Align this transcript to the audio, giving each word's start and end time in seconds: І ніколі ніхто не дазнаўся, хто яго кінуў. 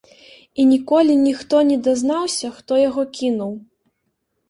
І 0.59 0.65
ніколі 0.69 1.17
ніхто 1.27 1.61
не 1.69 1.77
дазнаўся, 1.89 2.53
хто 2.59 2.83
яго 2.89 3.01
кінуў. 3.23 3.57